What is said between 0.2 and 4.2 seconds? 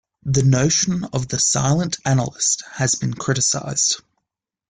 The notion of the "silent analyst" has been criticized.